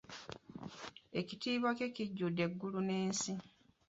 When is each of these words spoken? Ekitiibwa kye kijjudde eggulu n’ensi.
Ekitiibwa 1.19 1.69
kye 1.77 1.87
kijjudde 1.95 2.41
eggulu 2.47 2.79
n’ensi. 2.83 3.33